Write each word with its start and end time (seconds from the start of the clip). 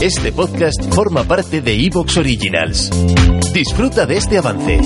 Este 0.00 0.30
podcast 0.30 0.80
forma 0.94 1.24
parte 1.24 1.60
de 1.60 1.74
Evox 1.74 2.18
Originals. 2.18 2.88
Disfruta 3.52 4.06
de 4.06 4.16
este 4.16 4.38
avance. 4.38 4.78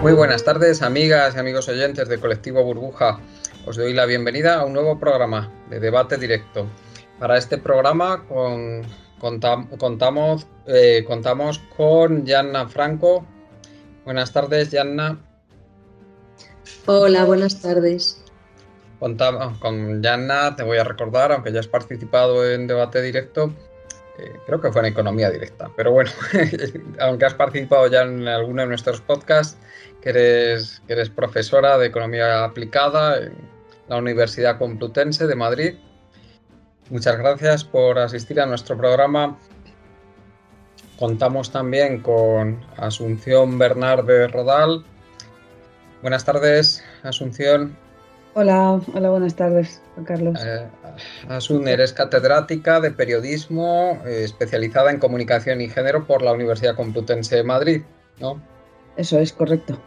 Muy 0.00 0.12
buenas 0.12 0.44
tardes, 0.44 0.82
amigas 0.82 1.34
y 1.34 1.38
amigos 1.40 1.68
oyentes 1.68 2.08
de 2.08 2.20
Colectivo 2.20 2.62
Burbuja. 2.62 3.18
Os 3.66 3.76
doy 3.76 3.92
la 3.92 4.06
bienvenida 4.06 4.60
a 4.60 4.64
un 4.64 4.72
nuevo 4.72 5.00
programa 5.00 5.52
de 5.68 5.80
debate 5.80 6.16
directo. 6.16 6.68
Para 7.18 7.36
este 7.36 7.58
programa 7.58 8.24
con 8.28 8.86
contamos, 9.18 10.46
eh, 10.66 11.04
contamos 11.06 11.58
con 11.76 12.24
Yanna 12.24 12.68
Franco. 12.68 13.26
Buenas 14.04 14.32
tardes, 14.32 14.70
Yanna. 14.70 15.18
Hola, 16.86 17.24
buenas 17.24 17.60
tardes. 17.60 18.22
Contamos 18.98 19.58
con 19.58 20.02
Yanna, 20.02 20.56
te 20.56 20.62
voy 20.62 20.78
a 20.78 20.84
recordar, 20.84 21.32
aunque 21.32 21.52
ya 21.52 21.60
has 21.60 21.68
participado 21.68 22.48
en 22.50 22.66
debate 22.66 23.00
directo, 23.00 23.52
eh, 24.18 24.32
creo 24.46 24.60
que 24.60 24.72
fue 24.72 24.80
en 24.80 24.86
Economía 24.86 25.30
Directa, 25.30 25.70
pero 25.76 25.92
bueno, 25.92 26.10
aunque 27.00 27.24
has 27.24 27.34
participado 27.34 27.86
ya 27.86 28.02
en 28.02 28.26
alguno 28.26 28.62
de 28.62 28.68
nuestros 28.68 29.00
podcasts, 29.00 29.56
que 30.02 30.10
eres, 30.10 30.82
que 30.86 30.94
eres 30.94 31.10
profesora 31.10 31.78
de 31.78 31.86
Economía 31.86 32.44
Aplicada 32.44 33.18
en 33.18 33.34
la 33.88 33.96
Universidad 33.96 34.58
Complutense 34.58 35.26
de 35.26 35.34
Madrid 35.36 35.74
Muchas 36.90 37.18
gracias 37.18 37.64
por 37.64 37.98
asistir 37.98 38.40
a 38.40 38.46
nuestro 38.46 38.76
programa. 38.76 39.38
Contamos 40.98 41.52
también 41.52 42.00
con 42.00 42.64
Asunción 42.76 43.58
Bernard 43.58 44.04
de 44.04 44.26
Rodal. 44.26 44.84
Buenas 46.02 46.24
tardes, 46.24 46.82
Asunción. 47.02 47.76
Hola, 48.34 48.80
hola, 48.94 49.10
buenas 49.10 49.34
tardes, 49.34 49.82
Juan 49.94 50.06
Carlos. 50.06 50.38
Eh, 50.44 50.66
Asun, 51.28 51.66
eres 51.68 51.92
catedrática 51.92 52.80
de 52.80 52.90
periodismo 52.90 54.00
eh, 54.06 54.22
especializada 54.24 54.90
en 54.90 54.98
comunicación 54.98 55.60
y 55.60 55.68
género 55.68 56.06
por 56.06 56.22
la 56.22 56.32
Universidad 56.32 56.76
Complutense 56.76 57.36
de 57.36 57.42
Madrid, 57.42 57.82
¿no? 58.20 58.40
Eso 58.96 59.18
es 59.18 59.32
correcto. 59.32 59.78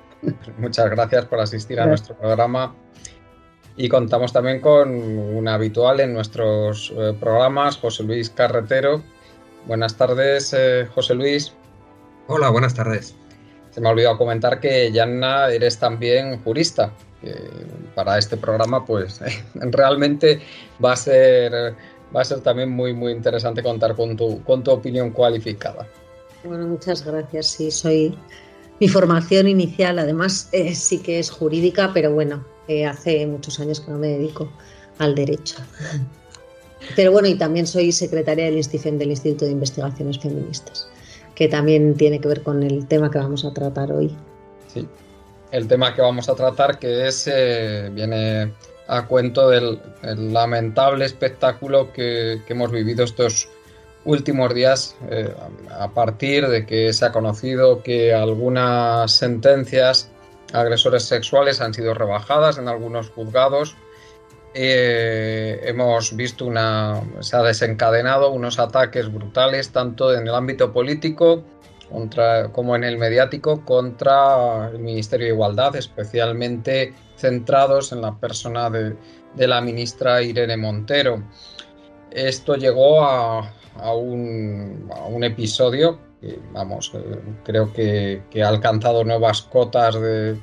Muchas 0.58 0.90
gracias 0.90 1.26
por 1.26 1.40
asistir 1.40 1.80
a 1.80 1.86
nuestro 1.86 2.16
programa. 2.16 2.76
Y 3.78 3.90
contamos 3.90 4.34
también 4.34 4.60
con 4.60 4.90
un 4.92 5.48
habitual 5.48 6.00
en 6.00 6.14
nuestros 6.14 6.94
eh, 6.98 7.16
programas, 7.20 7.78
José 7.78 8.04
Luis 8.04 8.30
Carretero. 8.30 9.02
Buenas 9.66 9.96
tardes, 9.96 10.54
eh, 10.58 10.88
José 10.94 11.16
Luis. 11.16 11.54
Hola, 12.28 12.50
buenas 12.50 12.74
tardes. 12.74 13.16
Se 13.72 13.80
me 13.80 13.88
ha 13.88 13.92
olvidado 13.92 14.18
comentar 14.18 14.60
que 14.60 14.92
Yanna 14.92 15.50
eres 15.50 15.80
también 15.80 16.44
jurista. 16.44 16.92
para 17.96 18.18
este 18.18 18.36
programa, 18.36 18.84
pues 18.84 19.22
realmente 19.54 20.42
va 20.84 20.94
a 20.94 20.96
ser 20.96 21.76
va 22.14 22.22
a 22.22 22.26
ser 22.26 22.42
también 22.42 22.70
muy 22.70 22.94
muy 22.94 23.12
interesante 23.12 23.62
contar 23.62 23.96
con 23.96 24.18
tu 24.18 24.44
con 24.44 24.64
tu 24.64 24.72
opinión 24.72 25.12
cualificada. 25.12 25.88
Bueno, 26.44 26.68
muchas 26.68 27.06
gracias. 27.06 27.48
Sí, 27.48 27.70
soy 27.70 28.18
mi 28.82 28.90
formación 28.90 29.48
inicial, 29.48 30.00
además 30.00 30.50
eh, 30.52 30.76
sí 30.76 30.98
que 30.98 31.20
es 31.20 31.30
jurídica, 31.30 31.92
pero 31.94 32.12
bueno, 32.12 32.44
hace 32.90 33.28
muchos 33.28 33.60
años 33.60 33.80
que 33.80 33.92
no 33.92 33.98
me 33.98 34.08
dedico 34.08 34.52
al 34.98 35.16
derecho. 35.16 35.58
Pero 36.96 37.12
bueno, 37.12 37.28
y 37.28 37.36
también 37.36 37.68
soy 37.68 37.92
secretaria 37.92 38.46
del 38.46 38.56
del 38.56 39.12
Instituto 39.12 39.46
de 39.46 39.52
Investigaciones 39.52 40.18
Feministas, 40.20 40.88
que 41.36 41.48
también 41.48 41.96
tiene 41.96 42.20
que 42.20 42.28
ver 42.28 42.42
con 42.42 42.64
el 42.64 42.88
tema 42.88 43.12
que 43.12 43.20
vamos 43.20 43.46
a 43.46 43.54
tratar 43.54 43.92
hoy. 43.92 44.16
Sí, 44.74 44.88
el 45.52 45.68
tema 45.68 45.94
que 45.94 46.02
vamos 46.02 46.28
a 46.28 46.36
tratar 46.36 46.80
que 46.80 47.08
es, 47.08 47.30
eh, 47.32 47.90
viene 47.94 48.52
a 48.88 49.06
cuento 49.06 49.50
del 49.50 49.80
lamentable 50.02 51.06
espectáculo 51.06 51.94
que, 51.94 52.42
hemos 52.48 52.72
vivido 52.72 53.04
estos 53.04 53.48
últimos 54.06 54.54
días 54.54 54.96
eh, 55.10 55.34
a 55.70 55.90
partir 55.92 56.48
de 56.48 56.66
que 56.66 56.92
se 56.94 57.06
ha 57.06 57.12
conocido 57.12 57.84
que 57.84 58.14
algunas 58.14 59.12
sentencias 59.12 60.12
agresores 60.54 61.04
sexuales 61.04 61.62
han 61.62 61.74
sido 61.74 61.94
rebajadas 61.94 62.58
en 62.58 62.68
algunos 62.68 63.10
juzgados. 63.10 63.76
Eh, 64.54 65.62
hemos 65.64 66.16
visto 66.16 66.46
una. 66.46 67.02
se 67.22 67.38
ha 67.38 67.42
desencadenado 67.42 68.32
unos 68.32 68.60
ataques 68.60 69.12
brutales, 69.12 69.72
tanto 69.72 70.14
en 70.14 70.28
el 70.28 70.36
ámbito 70.36 70.74
político 70.74 71.44
contra, 71.90 72.52
como 72.52 72.76
en 72.76 72.84
el 72.84 72.98
mediático, 72.98 73.64
contra 73.64 74.70
el 74.70 74.80
Ministerio 74.80 75.28
de 75.28 75.34
Igualdad, 75.34 75.76
especialmente 75.76 76.94
centrados 77.16 77.92
en 77.92 78.02
la 78.02 78.16
persona 78.16 78.70
de, 78.70 78.96
la 79.36 79.62
ministra 79.62 80.22
Irene 80.22 80.58
Montero. 80.58 81.24
Esto 82.12 82.56
llegó 82.56 83.06
a, 83.06 83.54
un, 83.76 84.90
a 84.94 85.06
un 85.06 85.24
episodio 85.24 86.00
vamos, 86.54 86.92
eh, 86.94 87.20
creo 87.44 87.74
que, 87.74 88.22
ha 88.44 88.48
alcanzado 88.48 89.04
nuevas 89.04 89.42
cotas 89.42 90.00
de, 90.00 90.38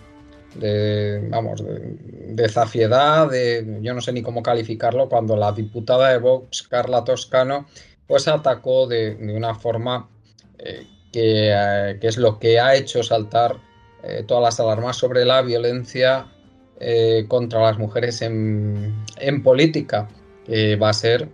vamos, 1.30 1.62
de, 1.64 2.48
zafiedad, 2.48 3.30
de, 3.30 3.78
yo 3.80 3.94
no 3.94 4.00
sé 4.00 4.12
ni 4.12 4.22
cómo 4.22 4.42
calificarlo, 4.42 5.08
cuando 5.08 5.36
la 5.36 5.52
diputada 5.52 6.10
de 6.10 6.18
Vox, 6.18 6.62
Carla 6.64 7.04
Toscano, 7.04 7.66
pues 8.06 8.26
atacó 8.26 8.86
de, 8.86 9.16
una 9.34 9.54
forma 9.54 10.08
eh, 10.58 10.86
eh, 11.12 11.98
que, 12.00 12.06
es 12.06 12.16
lo 12.16 12.38
que 12.38 12.58
ha 12.58 12.74
hecho 12.74 13.02
saltar 13.02 13.56
todas 14.26 14.42
las 14.42 14.60
alarmas 14.60 14.96
sobre 14.96 15.24
la 15.24 15.42
violencia 15.42 16.28
contra 17.26 17.60
las 17.62 17.78
mujeres 17.78 18.22
en, 18.22 18.94
en 19.18 19.42
política, 19.42 20.08
que 20.46 20.76
va 20.76 20.90
a 20.90 20.92
ser 20.92 21.28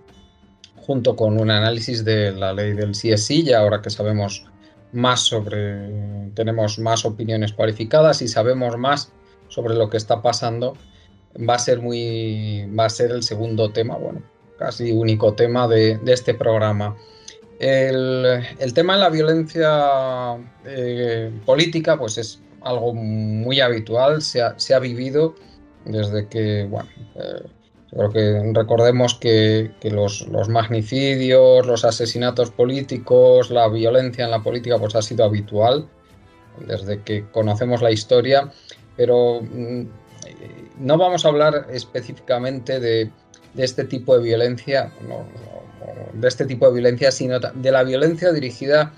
junto 0.86 1.16
con 1.16 1.40
un 1.40 1.50
análisis 1.50 2.04
de 2.04 2.32
la 2.32 2.52
ley 2.52 2.74
del 2.74 2.92
CSI, 2.92 3.44
ya 3.44 3.60
ahora 3.60 3.80
que 3.80 3.88
sabemos 3.88 4.44
más 4.92 5.20
sobre, 5.20 6.30
tenemos 6.34 6.78
más 6.78 7.04
opiniones 7.04 7.52
cualificadas 7.52 8.20
y 8.20 8.28
sabemos 8.28 8.76
más 8.76 9.10
sobre 9.48 9.74
lo 9.74 9.88
que 9.88 9.96
está 9.96 10.20
pasando, 10.20 10.76
va 11.48 11.54
a 11.54 11.58
ser 11.58 11.80
muy, 11.80 12.66
va 12.78 12.84
a 12.84 12.90
ser 12.90 13.12
el 13.12 13.22
segundo 13.22 13.70
tema, 13.70 13.96
bueno, 13.96 14.22
casi 14.58 14.92
único 14.92 15.32
tema 15.34 15.66
de, 15.68 15.98
este 16.06 16.34
programa. 16.34 16.96
El, 17.58 18.42
tema 18.74 18.94
de 18.94 19.00
la 19.00 19.08
violencia 19.08 20.36
eh, 20.66 21.32
política, 21.46 21.98
pues 21.98 22.18
es 22.18 22.42
algo 22.60 22.92
muy 22.92 23.60
habitual, 23.60 24.20
se 24.20 24.42
ha, 24.42 24.58
se 24.58 24.74
ha 24.74 24.80
vivido 24.80 25.34
desde 25.86 26.28
que, 26.28 26.66
bueno, 26.68 26.88
eh, 27.14 27.42
Creo 27.94 28.10
recordemos 28.52 29.14
que, 29.14 29.70
los, 29.84 30.26
magnicidios, 30.48 31.64
los 31.64 31.84
asesinatos 31.84 32.50
políticos, 32.50 33.50
la 33.50 33.68
violencia 33.68 34.24
en 34.24 34.32
la 34.32 34.42
política, 34.42 34.78
pues 34.78 34.96
ha 34.96 35.02
sido 35.02 35.24
habitual 35.24 35.86
desde 36.66 37.02
que 37.02 37.24
conocemos 37.30 37.82
la 37.82 37.92
historia, 37.92 38.50
pero 38.96 39.40
mm, 39.42 39.82
no 40.80 40.98
vamos 40.98 41.24
a 41.24 41.28
hablar 41.28 41.68
específicamente 41.70 42.80
de, 42.80 43.10
este 43.56 43.84
tipo 43.84 44.16
de 44.16 44.24
violencia, 44.24 44.90
de 46.14 46.28
este 46.28 46.46
tipo 46.46 46.66
de 46.66 46.72
violencia, 46.72 47.12
sino 47.12 47.38
de 47.38 47.70
la 47.70 47.84
violencia 47.84 48.32
dirigida 48.32 48.92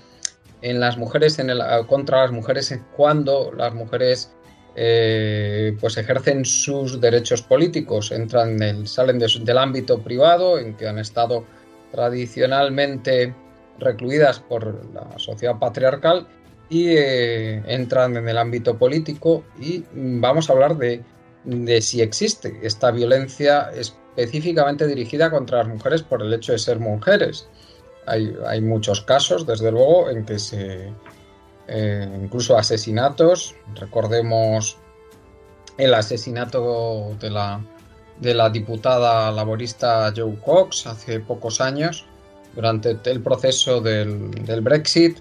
en 0.63 0.79
las 0.79 0.97
mujeres, 0.97 1.37
en 1.37 1.51
el, 1.51 1.61
contra 1.87 2.23
las 2.23 2.31
mujeres, 2.31 2.75
cuando 2.95 3.51
las 3.55 3.75
mujeres 3.75 4.31
eh, 4.79 5.75
pues 5.81 5.97
ejercen 5.97 6.45
sus 6.45 7.01
derechos 7.01 7.41
políticos, 7.41 8.11
entran 8.11 8.85
salen 8.85 9.17
del 9.17 9.57
ámbito 9.57 10.03
privado 10.03 10.59
en 10.59 10.75
que 10.75 10.87
han 10.87 10.99
estado 10.99 11.45
tradicionalmente 11.91 13.33
recluidas 13.79 14.39
por 14.39 14.85
la 14.93 15.17
sociedad 15.17 15.57
patriarcal 15.57 16.27
y 16.69 16.89
eh, 16.89 17.63
entran 17.65 18.17
en 18.17 18.29
el 18.29 18.37
ámbito 18.37 18.77
político 18.77 19.43
y 19.59 19.83
vamos 19.93 20.47
a 20.47 20.53
hablar 20.53 20.77
de, 20.77 21.03
de 21.43 21.81
si 21.81 22.01
existe 22.01 22.59
esta 22.61 22.91
violencia 22.91 23.71
específicamente 23.73 24.85
dirigida 24.85 25.31
contra 25.31 25.57
las 25.57 25.69
mujeres 25.69 26.03
por 26.03 26.21
el 26.21 26.31
hecho 26.31 26.51
de 26.51 26.59
ser 26.59 26.77
mujeres. 26.77 27.49
hay, 28.05 28.61
muchos 28.61 29.01
casos, 29.01 29.47
desde 29.47 29.71
luego, 29.71 30.11
en 30.11 30.23
que 30.23 30.37
se, 30.37 30.93
eh, 31.67 32.07
incluso 32.21 32.57
asesinatos, 32.57 33.55
recordemos 33.75 34.77
el 35.77 35.93
asesinato 35.93 37.15
de 37.19 37.29
la, 37.29 37.61
de 38.19 38.33
la 38.33 38.49
diputada 38.49 39.31
laborista 39.31 40.11
Joe 40.15 40.37
Cox 40.43 40.87
hace 40.87 41.19
pocos 41.19 41.61
años, 41.61 42.05
durante 42.55 42.97
el 43.11 43.21
proceso 43.21 43.81
del, 43.81 44.31
Brexit, 44.61 45.19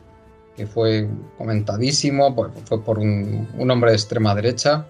que 0.56 0.66
fue 0.66 1.06
comentadísimo, 1.37 2.34
fue 2.64 2.82
por 2.82 2.99
un, 2.99 3.46
hombre 3.70 3.90
de 3.90 3.96
extrema 3.96 4.34
derecha, 4.34 4.87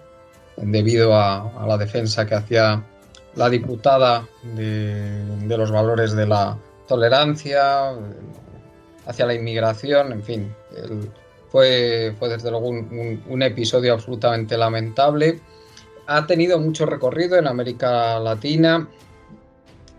debido 0.55 1.13
a, 1.13 1.65
la 1.67 1.77
defensa 1.77 2.25
que 2.25 2.35
hacía 2.35 2.83
la 3.35 3.49
diputada 3.49 4.25
de, 4.55 5.57
los 5.57 5.71
valores 5.71 6.13
de 6.13 6.25
la 6.25 6.57
tolerancia, 6.87 7.91
hacia 9.05 9.25
la 9.25 9.33
inmigración, 9.33 10.13
en 10.13 10.23
fin, 10.23 10.55
fue, 11.49 12.15
desde 12.19 12.51
luego 12.51 12.69
un 12.69 13.41
episodio 13.43 13.93
absolutamente 13.93 14.57
lamentable 14.57 15.41
ha 16.07 16.25
tenido 16.25 16.57
mucho 16.59 16.85
recorrido 16.85 17.37
en 17.37 17.47
América 17.47 18.19
Latina, 18.19 18.87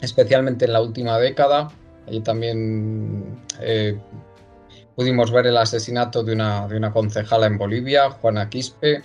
especialmente 0.00 0.64
en 0.64 0.72
la 0.72 0.80
última 0.80 1.18
década. 1.18 1.70
Allí 2.06 2.20
también 2.20 3.42
eh, 3.60 3.98
pudimos 4.96 5.30
ver 5.30 5.46
el 5.46 5.56
asesinato 5.58 6.24
de 6.24 6.32
una, 6.32 6.66
de 6.66 6.76
una 6.78 6.92
concejala 6.92 7.46
en 7.46 7.58
Bolivia, 7.58 8.10
Juana 8.10 8.48
Quispe, 8.48 9.02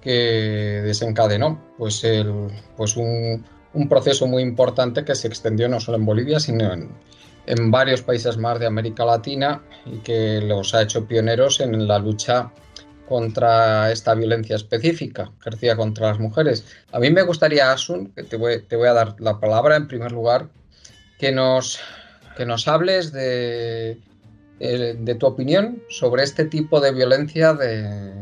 que 0.00 0.82
desencadenó 0.84 1.60
pues, 1.76 2.04
el, 2.04 2.48
pues 2.76 2.96
un, 2.96 3.44
proceso 3.88 4.26
muy 4.28 4.42
importante 4.42 5.04
que 5.04 5.16
se 5.16 5.26
extendió 5.26 5.68
no 5.68 5.80
solo 5.80 5.98
en 5.98 6.06
Bolivia, 6.06 6.38
sino 6.38 6.72
en, 6.72 6.90
en 7.50 7.70
varios 7.70 8.02
países 8.02 8.36
más 8.36 8.60
de 8.60 8.66
América 8.66 9.04
Latina 9.04 9.60
y 9.84 9.98
que 9.98 10.40
los 10.40 10.72
ha 10.72 10.82
hecho 10.82 11.06
pioneros 11.06 11.58
en 11.60 11.88
la 11.88 11.98
lucha 11.98 12.52
contra 13.08 13.90
esta 13.90 14.14
violencia 14.14 14.54
específica 14.54 15.32
ejercida 15.40 15.76
contra 15.76 16.08
las 16.08 16.20
mujeres. 16.20 16.64
A 16.92 17.00
mí 17.00 17.10
me 17.10 17.22
gustaría, 17.22 17.72
Asun, 17.72 18.12
que 18.12 18.22
te 18.22 18.36
voy, 18.36 18.86
a 18.86 18.92
dar 18.92 19.16
la 19.18 19.40
palabra 19.40 19.74
en 19.74 19.88
primer 19.88 20.12
lugar, 20.12 20.48
que 21.18 21.32
nos, 21.32 21.80
que 22.36 22.46
nos 22.46 22.68
hables 22.68 23.12
de, 23.12 23.98
de, 24.60 25.14
tu 25.18 25.26
opinión 25.26 25.82
sobre 25.88 26.22
este 26.22 26.44
tipo 26.44 26.80
de 26.80 26.92
violencia 26.92 27.52
de, 27.52 28.12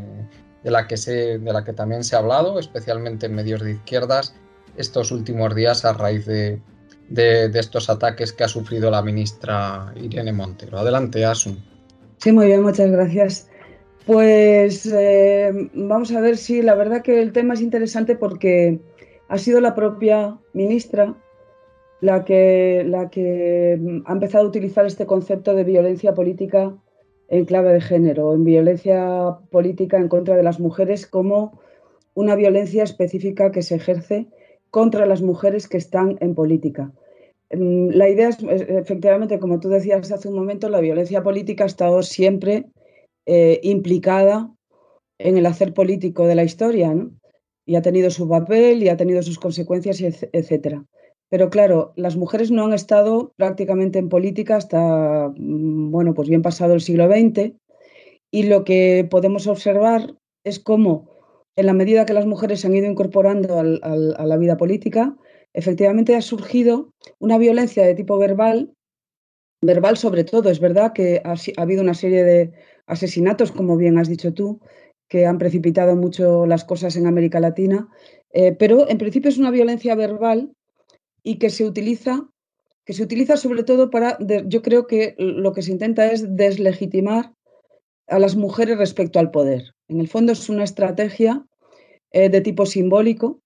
la 0.64 0.86
que 0.86 0.96
se, 0.96 1.38
de 1.38 1.52
la 1.52 1.64
que 1.64 1.75
también 1.75 2.02
se 2.02 2.16
ha 2.16 2.20
hablado, 2.20 2.58
especialmente 2.58 3.26
en 3.26 3.34
medios 3.34 3.60
de 3.60 3.72
izquierdas, 3.72 4.34
estos 4.78 5.12
últimos 5.12 5.54
días 5.54 5.84
a 5.84 5.92
raíz 5.92 6.25
de, 6.25 6.62
de, 7.08 7.46
estos 7.55 7.88
ataques 7.90 8.32
que 8.32 8.44
ha 8.44 8.49
sufrido 8.49 8.90
la 8.90 9.02
ministra 9.02 9.93
Irene 9.96 10.32
Montero. 10.32 10.78
Adelante, 10.78 11.25
Asun. 11.25 11.58
Sí, 12.19 12.32
muy 12.32 12.46
bien, 12.46 12.62
muchas 12.62 12.90
gracias. 12.90 13.49
Pues 14.06 14.87
eh, 14.87 15.70
vamos 15.75 16.12
a 16.12 16.20
ver 16.20 16.37
si 16.37 16.62
la 16.62 16.75
verdad 16.75 17.02
que 17.02 17.20
el 17.20 17.32
tema 17.32 17.55
es 17.55 17.60
interesante 17.60 18.16
porque 18.16 18.81
ha 19.28 19.38
sido 19.38 19.60
la 19.60 19.75
propia 19.75 20.38
ministra 20.55 21.14
la 22.00 22.25
que, 22.25 22.84
la 22.87 23.11
que 23.11 23.78
ha 24.06 24.12
empezado 24.12 24.44
a 24.44 24.49
utilizar 24.49 24.87
este 24.87 25.06
concepto 25.06 25.54
de 25.54 25.64
violencia 25.64 26.14
política 26.14 26.75
en 27.28 27.44
clave 27.44 27.72
de 27.72 27.81
género, 27.81 28.34
en 28.34 28.44
violencia 28.44 29.38
política 29.50 29.99
en 29.99 30.08
contra 30.08 30.37
de 30.37 30.43
las 30.43 30.61
mujeres 30.61 31.06
como 31.06 31.61
una 32.14 32.34
violencia 32.34 32.82
específica 32.84 33.50
que 33.50 33.62
se 33.62 33.76
ejerce 33.76 34.28
contra 34.70 35.06
las 35.06 35.22
mujeres 35.22 35.68
que 35.68 35.78
están 35.78 36.16
en 36.20 36.34
política. 36.34 36.92
Mm, 37.50 37.90
la 37.90 38.08
idea 38.08 38.28
es, 38.28 38.38
efectivamente, 38.42 39.38
como 39.38 39.60
tú 39.60 39.68
decías 39.68 40.12
hace 40.12 40.28
un 40.28 40.34
momento, 40.34 40.68
la 40.68 40.80
violencia 40.80 41.22
política 41.22 41.64
ha 41.64 41.66
estado 41.66 42.02
siempre 42.02 42.66
eh, 43.26 43.60
implicada 43.62 44.50
en 45.18 45.36
el 45.36 45.46
hacer 45.46 45.74
político 45.74 46.26
de 46.26 46.34
la 46.34 46.44
historia, 46.44 46.94
Y 47.66 47.76
ha 47.76 47.82
tenido 47.82 48.08
su 48.10 48.26
papel 48.26 48.82
y 48.82 48.88
ha 48.88 48.96
tenido 48.96 49.22
sus 49.22 49.38
consecuencias, 49.38 50.00
etcétera. 50.32 50.86
Pero 51.28 51.50
claro, 51.50 51.92
las 51.96 52.16
mujeres 52.16 52.50
no 52.50 52.64
han 52.64 52.72
estado 52.72 53.34
prácticamente 53.36 53.98
en 53.98 54.08
política 54.08 54.56
hasta, 54.56 55.28
mm, 55.36 55.90
bueno, 55.90 56.14
pues 56.14 56.28
bien 56.28 56.42
pasado 56.42 56.74
el 56.74 56.80
siglo 56.80 57.06
XX. 57.08 57.52
Y 58.30 58.44
lo 58.44 58.64
que 58.64 59.06
podemos 59.10 59.46
observar 59.46 60.14
es 60.44 60.58
cómo, 60.58 61.10
en 61.58 61.66
la 61.66 61.72
medida 61.72 62.06
que 62.06 62.12
las 62.12 62.25
mujeres 62.25 62.60
se 62.60 62.69
han 62.69 62.76
ido 62.76 62.87
incorporando 62.87 63.58
a 63.58 64.26
la 64.26 64.37
vida 64.37 64.56
política, 64.56 65.16
efectivamente 65.52 66.14
ha 66.14 66.22
surgido 66.22 66.94
una 67.19 67.37
violencia 67.37 67.84
de 67.84 67.96
tipo 67.96 68.16
verbal, 68.16 68.72
verbal 69.60 69.96
sobre 69.96 70.22
todo. 70.22 70.50
Es 70.50 70.60
verdad 70.60 70.93
que 70.93 71.20
ha 71.25 71.34
habido 71.60 71.82
una 71.82 71.94
serie 71.94 72.22
de 72.22 72.52
asesinatos, 72.87 73.50
como 73.50 73.76
bien 73.76 73.99
has 73.99 74.08
dicho 74.08 74.32
tú, 74.32 74.60
que 75.08 75.26
han 75.26 75.38
precipitado 75.38 75.96
mucho 75.96 76.46
las 76.46 76.64
cosas 76.64 76.94
en 76.94 77.08
América 77.08 77.40
Latina, 77.40 77.88
eh, 78.31 78.52
pero 78.52 78.88
en 78.88 78.99
principio 78.99 79.28
es 79.28 79.38
una 79.38 79.50
violencia 79.50 79.96
verbal 79.96 80.52
y 81.25 81.40
que 81.40 81.50
se 81.50 81.64
utiliza, 81.64 82.28
que 82.84 82.93
se 82.93 83.02
utiliza 83.02 83.37
sobre 83.37 83.64
todo 83.64 83.90
para, 83.90 84.16
yo 84.46 84.62
creo 84.62 84.87
que 84.87 85.16
lo 85.19 85.52
que 85.52 85.62
se 85.62 85.72
intenta 85.72 86.06
es 86.12 86.37
deslegitimar 86.37 87.32
a 88.08 88.19
las 88.19 88.37
mujeres 88.37 88.78
respecto 88.78 89.19
al 89.19 89.31
poder. 89.31 89.75
En 89.88 90.00
el 90.00 90.08
fondo 90.08 90.32
es 90.32 90.49
una 90.49 90.64
estrategia 90.64 91.46
eh, 92.12 92.28
de 92.28 92.40
tipo 92.40 92.66
simbólico, 92.66 93.40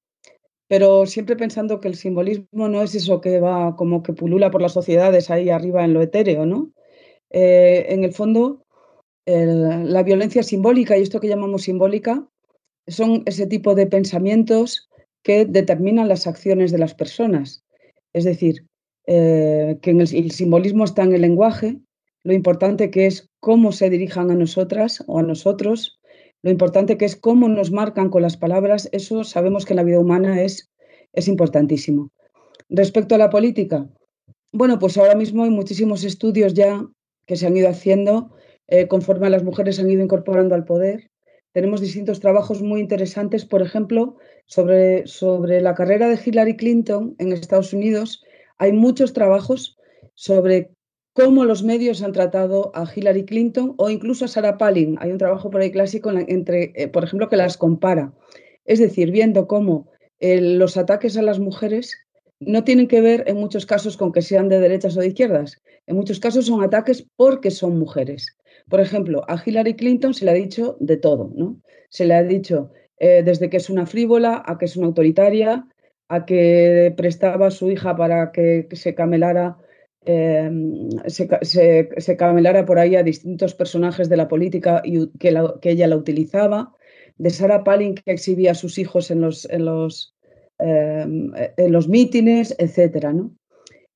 pero 0.68 1.06
siempre 1.06 1.36
pensando 1.36 1.80
que 1.80 1.88
el 1.88 1.96
simbolismo 1.96 2.68
no 2.68 2.82
es 2.82 2.94
eso 2.94 3.20
que 3.20 3.40
va 3.40 3.76
como 3.76 4.02
que 4.02 4.12
pulula 4.12 4.50
por 4.50 4.62
las 4.62 4.72
sociedades 4.72 5.30
ahí 5.30 5.50
arriba 5.50 5.84
en 5.84 5.92
lo 5.92 6.02
etéreo, 6.02 6.46
¿no? 6.46 6.70
Eh, 7.30 7.86
en 7.88 8.04
el 8.04 8.12
fondo 8.12 8.62
la 9.24 10.02
violencia 10.02 10.42
simbólica 10.42 10.98
y 10.98 11.02
esto 11.02 11.20
que 11.20 11.28
llamamos 11.28 11.62
simbólica 11.62 12.26
son 12.88 13.22
ese 13.26 13.46
tipo 13.46 13.74
de 13.74 13.86
pensamientos 13.86 14.88
que 15.22 15.44
determinan 15.44 16.08
las 16.08 16.26
acciones 16.26 16.72
de 16.72 16.78
las 16.78 16.94
personas. 16.94 17.64
Es 18.12 18.24
decir, 18.24 18.66
eh, 19.06 19.78
que 19.80 19.90
el, 19.90 20.30
simbolismo 20.30 20.84
está 20.84 21.02
en 21.02 21.14
el 21.14 21.22
lenguaje, 21.22 21.78
lo 22.24 22.32
importante 22.32 22.90
que 22.90 23.06
es 23.06 23.28
cómo 23.40 23.72
se 23.72 23.90
dirijan 23.90 24.30
a 24.30 24.34
nosotras 24.34 25.02
o 25.06 25.18
a 25.18 25.22
nosotros, 25.22 26.00
lo 26.42 26.50
importante 26.50 26.96
que 26.96 27.04
es 27.04 27.16
cómo 27.16 27.48
nos 27.48 27.70
marcan 27.70 28.10
con 28.10 28.22
las 28.22 28.36
palabras, 28.36 28.88
eso 28.92 29.24
sabemos 29.24 29.64
que 29.64 29.72
en 29.72 29.76
la 29.76 29.84
vida 29.84 30.00
humana 30.00 30.42
es, 30.42 30.70
es 31.12 31.28
importantísimo. 31.28 32.10
Respecto 32.68 33.14
a 33.14 33.18
la 33.18 33.30
política, 33.30 33.88
bueno, 34.52 34.78
pues 34.78 34.98
ahora 34.98 35.14
mismo 35.14 35.44
hay 35.44 35.50
muchísimos 35.50 36.04
estudios 36.04 36.54
ya 36.54 36.84
que 37.26 37.36
se 37.36 37.46
han 37.46 37.56
ido 37.56 37.68
haciendo 37.68 38.32
eh, 38.68 38.88
conforme 38.88 39.30
las 39.30 39.44
mujeres 39.44 39.78
han 39.78 39.90
ido 39.90 40.02
incorporando 40.02 40.54
al 40.54 40.64
poder. 40.64 41.10
Tenemos 41.52 41.80
distintos 41.80 42.20
trabajos 42.20 42.62
muy 42.62 42.80
interesantes, 42.80 43.44
por 43.44 43.62
ejemplo, 43.62 44.16
sobre, 44.46 45.06
sobre 45.06 45.60
la 45.60 45.74
carrera 45.74 46.08
de 46.08 46.18
Hillary 46.24 46.56
Clinton 46.56 47.14
en 47.18 47.32
Estados 47.32 47.72
Unidos. 47.72 48.24
Hay 48.58 48.72
muchos 48.72 49.12
trabajos 49.12 49.76
sobre 50.14 50.70
cómo 51.12 51.44
los 51.44 51.62
medios 51.62 52.02
han 52.02 52.12
tratado 52.12 52.72
a 52.74 52.86
Hillary 52.92 53.24
Clinton 53.24 53.74
o 53.76 53.90
incluso 53.90 54.24
a 54.24 54.28
Sarah 54.28 54.58
Palin. 54.58 54.96
Hay 55.00 55.10
un 55.10 55.18
trabajo 55.18 55.50
por 55.50 55.60
ahí 55.60 55.70
clásico 55.70 56.10
entre, 56.10 56.72
eh, 56.74 56.88
por 56.88 57.04
ejemplo, 57.04 57.28
que 57.28 57.36
las 57.36 57.56
compara. 57.56 58.12
Es 58.64 58.78
decir, 58.78 59.10
viendo 59.10 59.46
cómo 59.46 59.88
eh, 60.20 60.40
los 60.40 60.76
ataques 60.76 61.16
a 61.16 61.22
las 61.22 61.38
mujeres 61.38 61.96
no 62.40 62.64
tienen 62.64 62.88
que 62.88 63.00
ver 63.00 63.24
en 63.26 63.36
muchos 63.36 63.66
casos 63.66 63.96
con 63.96 64.12
que 64.12 64.22
sean 64.22 64.48
de 64.48 64.60
derechas 64.60 64.96
o 64.96 65.00
de 65.00 65.08
izquierdas. 65.08 65.62
En 65.86 65.96
muchos 65.96 66.20
casos 66.20 66.46
son 66.46 66.62
ataques 66.62 67.06
porque 67.16 67.50
son 67.50 67.78
mujeres. 67.78 68.36
Por 68.68 68.80
ejemplo, 68.80 69.22
a 69.28 69.40
Hillary 69.44 69.74
Clinton 69.74 70.14
se 70.14 70.24
le 70.24 70.30
ha 70.30 70.34
dicho 70.34 70.76
de 70.80 70.96
todo, 70.96 71.32
¿no? 71.34 71.60
Se 71.88 72.04
le 72.04 72.14
ha 72.14 72.22
dicho 72.22 72.70
eh, 72.98 73.22
desde 73.24 73.50
que 73.50 73.56
es 73.56 73.68
una 73.68 73.86
frívola 73.86 74.42
a 74.46 74.58
que 74.58 74.66
es 74.66 74.76
una 74.76 74.86
autoritaria, 74.86 75.66
a 76.08 76.24
que 76.24 76.94
prestaba 76.96 77.48
a 77.48 77.50
su 77.50 77.70
hija 77.70 77.96
para 77.96 78.32
que, 78.32 78.68
se 78.72 78.94
camelara 78.94 79.58
em, 80.04 80.90
se, 81.06 82.16
camelara 82.16 82.64
por 82.64 82.78
ahí 82.78 82.96
a 82.96 83.02
distintos 83.02 83.54
personajes 83.54 84.08
de 84.08 84.16
la 84.16 84.28
política 84.28 84.82
y 84.84 85.08
que, 85.18 85.34
ella 85.62 85.86
la 85.86 85.96
utilizaba, 85.96 86.72
de 87.18 87.30
Sarah 87.30 87.64
Palin 87.64 87.94
que 87.94 88.12
exhibía 88.12 88.52
a 88.52 88.54
sus 88.54 88.78
hijos 88.78 89.10
en 89.10 89.20
los, 89.20 89.48
en 89.50 89.64
los, 89.64 90.14
em, 90.58 91.32
en 91.56 91.72
los 91.72 91.88
mítines, 91.88 92.54
etcétera, 92.58 93.12
¿no? 93.12 93.34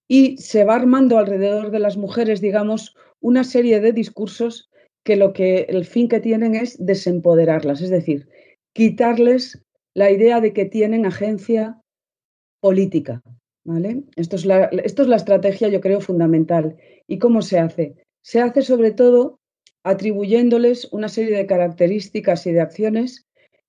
Y 0.08 0.36
se 0.38 0.64
va 0.64 0.76
armando 0.76 1.18
alrededor 1.18 1.70
de 1.70 1.80
las 1.80 1.96
mujeres, 1.96 2.40
digamos, 2.40 2.94
una 3.20 3.42
serie 3.42 3.80
de 3.80 3.92
discursos 3.92 4.70
que 5.04 5.16
lo 5.16 5.32
que 5.32 5.66
el 5.68 5.84
fin 5.84 6.08
que 6.08 6.20
tienen 6.20 6.54
es 6.54 6.76
desempoderarlas, 6.84 7.80
es 7.80 7.90
decir, 7.90 8.28
quitarles 8.72 9.62
la 9.94 10.10
idea 10.10 10.40
de 10.40 10.52
que 10.52 10.66
tienen 10.66 11.06
agencia 11.06 11.80
política. 12.60 13.22
¿Vale? 13.66 14.04
Esto, 14.16 14.36
es 14.36 14.46
la, 14.46 14.64
esto 14.64 15.02
es 15.02 15.08
la 15.08 15.16
estrategia, 15.16 15.68
yo 15.68 15.80
creo, 15.80 16.00
fundamental. 16.00 16.76
¿Y 17.06 17.18
cómo 17.18 17.42
se 17.42 17.58
hace? 17.58 17.96
Se 18.22 18.40
hace 18.40 18.62
sobre 18.62 18.92
todo 18.92 19.40
atribuyéndoles 19.82 20.88
una 20.92 21.08
serie 21.08 21.36
de 21.36 21.46
características 21.46 22.46
y 22.46 22.52
de 22.52 22.60
acciones 22.60 23.26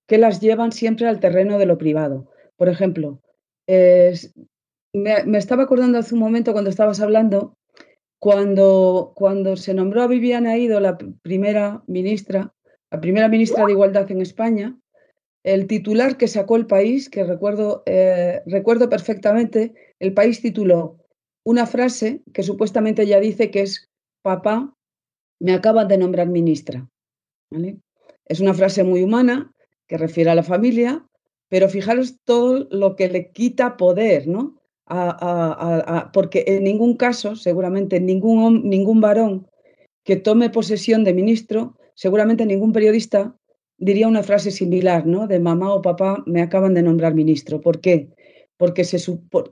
que 0.08 0.18
las 0.18 0.40
llevan 0.40 0.72
siempre 0.72 1.08
al 1.08 1.20
terreno 1.20 1.58
de 1.58 1.66
lo 1.66 1.78
privado. 1.78 2.30
Por 2.56 2.70
ejemplo, 2.70 3.22
me, 3.68 5.24
me, 5.26 5.38
estaba 5.38 5.64
acordando 5.64 5.98
hace 5.98 6.14
un 6.14 6.22
momento 6.22 6.54
cuando 6.54 6.70
estabas 6.70 7.02
hablando 7.02 7.58
Cuando, 8.20 9.14
cuando 9.16 9.58
se 9.58 9.74
nombró 9.74 10.02
a 10.02 10.08
Viviana 10.08 10.58
Ido 10.58 10.80
la 10.80 10.98
primera 11.22 11.84
ministra, 11.88 12.54
la 12.90 13.00
primera 13.00 13.28
ministra 13.28 13.66
de 13.66 13.74
Igualdad 13.74 14.10
en 14.10 14.22
España, 14.22 14.76
el 15.44 15.68
titular 15.68 16.18
que 16.18 16.28
sacó 16.28 16.56
el 16.56 16.66
país, 16.66 17.10
que 17.10 17.24
recuerdo, 17.24 17.84
eh, 17.86 18.42
recuerdo 18.48 18.90
perfectamente, 18.90 19.74
el 20.00 20.14
país 20.14 20.42
tituló 20.42 20.98
una 21.44 21.66
frase 21.66 22.22
que 22.34 22.44
supuestamente 22.44 23.06
ya 23.08 23.20
dice 23.20 23.52
que 23.52 23.62
es 23.62 23.90
papá, 24.22 24.74
me 25.40 25.54
acaban 25.54 25.88
de 25.88 25.98
nombrar 25.98 26.28
ministra. 26.28 26.90
Es 28.26 28.40
una 28.40 28.54
frase 28.54 28.84
muy 28.84 29.04
humana 29.04 29.54
que 29.88 29.98
refiere 29.98 30.30
a 30.30 30.36
la 30.36 30.44
familia, 30.44 31.06
pero 31.50 31.70
fijaros 31.70 32.18
todo 32.26 32.68
lo 32.72 32.96
que 32.96 33.08
le 33.08 33.32
quita 33.32 33.78
poder, 33.78 34.28
¿no? 34.28 34.56
porque 36.14 36.46
en 36.48 36.64
ningún 36.64 36.96
caso, 36.96 37.36
seguramente 37.36 38.00
ningún, 38.00 38.70
ningún 38.70 39.02
varón 39.02 39.48
que 40.06 40.16
tome 40.16 40.50
posesión 40.50 41.04
de 41.04 41.14
ministro, 41.14 41.78
seguramente 41.94 42.46
ningún 42.46 42.72
periodista 42.72 43.36
diría 43.78 44.08
una 44.08 44.24
frase 44.24 44.52
similar, 44.52 45.06
¿no? 45.06 45.28
De 45.28 45.40
mamá 45.40 45.74
o 45.74 45.82
papá 45.82 46.24
me 46.26 46.42
acaban 46.42 46.74
de 46.74 46.84
nombrar 46.84 47.14
ministro. 47.14 47.60
¿Por 47.60 47.82
qué? 47.82 48.10
Porque 48.58 48.84
se, 48.84 48.98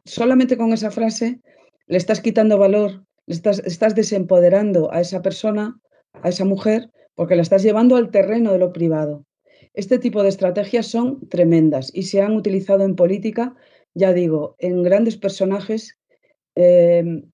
solamente 0.05 0.57
con 0.57 0.73
esa 0.73 0.91
frase 0.91 1.39
le 1.87 1.97
estás 1.97 2.21
quitando 2.21 2.57
valor, 2.57 3.05
le 3.27 3.35
estás, 3.35 3.59
estás 3.59 3.95
desempoderando 3.95 4.91
a 4.91 5.01
esa 5.01 5.21
persona, 5.21 5.79
a 6.13 6.29
esa 6.29 6.45
mujer, 6.45 6.89
porque 7.15 7.35
la 7.35 7.41
estás 7.43 7.63
llevando 7.63 7.95
al 7.95 8.11
terreno 8.11 8.51
de 8.51 8.59
lo 8.59 8.73
privado. 8.73 9.25
Este 9.73 9.99
tipo 9.99 10.23
de 10.23 10.29
estrategias 10.29 10.87
son 10.87 11.27
tremendas 11.29 11.91
y 11.93 12.03
se 12.03 12.21
han 12.21 12.35
utilizado 12.35 12.83
en 12.83 12.95
política, 12.95 13.55
ya 13.93 14.13
digo, 14.13 14.55
en 14.59 14.83
grandes 14.83 15.17
personajes 15.17 15.97
em, 16.55 17.29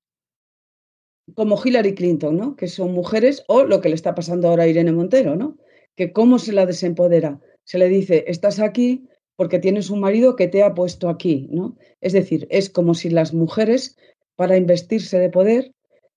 como 1.35 1.59
Hillary 1.63 1.93
Clinton, 1.95 2.35
¿no? 2.35 2.55
que 2.55 2.67
son 2.67 2.93
mujeres, 2.93 3.43
o 3.47 3.63
lo 3.63 3.81
que 3.81 3.89
le 3.89 3.95
está 3.95 4.15
pasando 4.15 4.47
ahora 4.47 4.63
a 4.63 4.67
Irene 4.67 4.91
Montero, 4.91 5.35
¿no? 5.35 5.57
que 5.95 6.13
cómo 6.13 6.39
se 6.39 6.53
la 6.53 6.65
desempodera. 6.65 7.39
Se 7.63 7.77
le 7.77 7.89
dice, 7.89 8.25
estás 8.27 8.59
aquí 8.59 9.07
porque 9.41 9.57
tienes 9.57 9.89
un 9.89 9.99
marido 9.99 10.35
que 10.35 10.47
te 10.47 10.61
ha 10.61 10.75
puesto 10.75 11.09
aquí. 11.09 11.47
¿no? 11.49 11.75
Es 11.99 12.13
decir, 12.13 12.45
es 12.51 12.69
como 12.69 12.93
si 12.93 13.09
las 13.09 13.33
mujeres, 13.33 13.97
para 14.35 14.55
investirse 14.55 15.17
de 15.17 15.31
poder, 15.31 15.71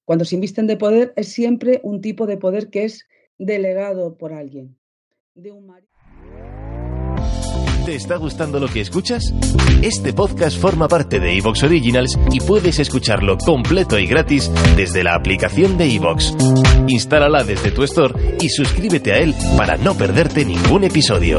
cuando 0.05 0.27
se 0.27 0.35
invisten 0.35 0.67
de 0.67 0.77
poder, 0.77 1.15
es 1.17 1.29
siempre 1.29 1.81
un 1.85 2.03
tipo 2.03 2.27
de 2.27 2.37
poder 2.37 2.69
que 2.69 2.85
es 2.85 3.07
delegado 3.39 4.19
por 4.19 4.35
alguien. 4.35 4.77
De 5.35 5.53
un. 5.53 5.73
¿Te 7.87 7.95
está 7.95 8.17
gustando 8.17 8.61
lo 8.61 8.69
que 8.69 8.83
escuchas? 8.83 9.33
Este 9.81 10.13
podcast 10.13 10.59
forma 10.59 10.87
parte 10.87 11.19
de 11.19 11.39
Evox 11.39 11.63
Originals 11.63 12.19
y 12.31 12.41
puedes 12.41 12.79
escucharlo 12.79 13.39
completo 13.39 13.99
y 13.99 14.07
gratis 14.07 14.53
desde 14.77 15.03
la 15.03 15.15
aplicación 15.15 15.79
de 15.79 15.95
Evox. 15.95 16.37
Instálala 16.89 17.43
desde 17.43 17.71
tu 17.71 17.85
store 17.85 18.37
y 18.39 18.51
suscríbete 18.51 19.15
a 19.15 19.19
él 19.21 19.35
para 19.57 19.79
no 19.79 19.95
perderte 19.95 20.45
ningún 20.45 20.85
episodio. 20.85 21.39